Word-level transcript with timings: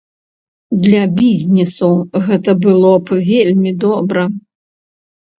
Для 0.85 1.01
бізнесу 1.17 1.89
гэта 2.27 2.55
было 2.63 2.93
б 3.09 3.19
вельмі 3.31 3.71
добра. 3.85 4.23